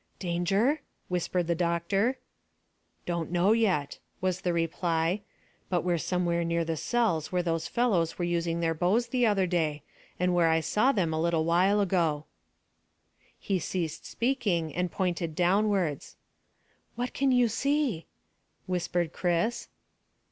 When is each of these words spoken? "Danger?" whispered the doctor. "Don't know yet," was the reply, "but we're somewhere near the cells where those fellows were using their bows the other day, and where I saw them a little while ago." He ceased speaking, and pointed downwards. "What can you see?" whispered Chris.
"Danger?" 0.17 0.81
whispered 1.09 1.45
the 1.45 1.53
doctor. 1.53 2.17
"Don't 3.05 3.29
know 3.29 3.51
yet," 3.51 3.99
was 4.19 4.41
the 4.41 4.51
reply, 4.51 5.21
"but 5.69 5.83
we're 5.83 5.99
somewhere 5.99 6.43
near 6.43 6.65
the 6.65 6.75
cells 6.75 7.31
where 7.31 7.43
those 7.43 7.67
fellows 7.67 8.17
were 8.17 8.25
using 8.25 8.61
their 8.61 8.73
bows 8.73 9.09
the 9.09 9.27
other 9.27 9.45
day, 9.45 9.83
and 10.19 10.33
where 10.33 10.47
I 10.49 10.59
saw 10.59 10.91
them 10.91 11.13
a 11.13 11.21
little 11.21 11.45
while 11.45 11.79
ago." 11.79 12.25
He 13.37 13.59
ceased 13.59 14.07
speaking, 14.07 14.73
and 14.75 14.91
pointed 14.91 15.35
downwards. 15.35 16.15
"What 16.95 17.13
can 17.13 17.31
you 17.31 17.47
see?" 17.47 18.07
whispered 18.65 19.13
Chris. 19.13 19.67